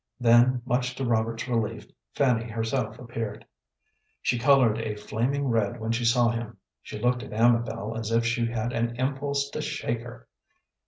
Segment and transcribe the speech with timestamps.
[0.19, 3.45] Then, much to Robert's relief, Fanny herself appeared.
[4.23, 6.57] She colored a flaming red when she saw him.
[6.81, 10.27] She looked at Amabel as if she had an impulse to shake her.